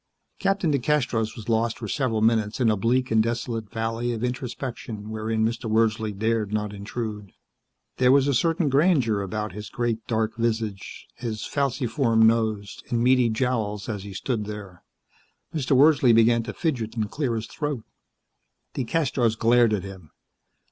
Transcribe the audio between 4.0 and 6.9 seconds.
of introspection wherein Mr. Wordsley dared not